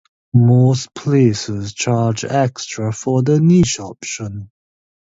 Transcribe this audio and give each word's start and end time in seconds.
Most 0.33 0.95
places 0.95 1.75
charge 1.75 2.25
extra 2.25 2.91
for 2.91 3.21
the 3.21 3.39
niche 3.39 3.79
option. 3.79 4.49